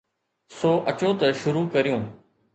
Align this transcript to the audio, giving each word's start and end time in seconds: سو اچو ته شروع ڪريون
سو 0.57 0.71
اچو 0.89 1.09
ته 1.19 1.27
شروع 1.41 1.65
ڪريون 1.73 2.03